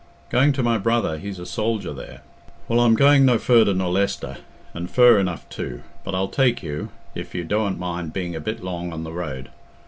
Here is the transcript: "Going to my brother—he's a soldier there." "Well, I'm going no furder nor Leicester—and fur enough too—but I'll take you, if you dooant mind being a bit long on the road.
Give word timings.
"Going 0.31 0.51
to 0.53 0.63
my 0.63 0.79
brother—he's 0.79 1.37
a 1.37 1.45
soldier 1.45 1.93
there." 1.93 2.21
"Well, 2.67 2.79
I'm 2.79 2.95
going 2.95 3.23
no 3.23 3.37
furder 3.37 3.71
nor 3.75 3.91
Leicester—and 3.91 4.89
fur 4.89 5.19
enough 5.19 5.47
too—but 5.49 6.15
I'll 6.15 6.27
take 6.27 6.63
you, 6.63 6.89
if 7.13 7.35
you 7.35 7.43
dooant 7.43 7.77
mind 7.77 8.11
being 8.11 8.35
a 8.35 8.39
bit 8.41 8.63
long 8.63 8.91
on 8.93 9.03
the 9.03 9.13
road. 9.13 9.49